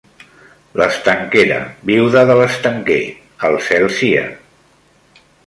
L'estanquera, 0.81 1.59
viuda 1.89 2.23
del 2.31 2.41
estanquer, 2.47 2.99
al 3.51 3.59
cel 3.69 3.87
sia 4.01 4.25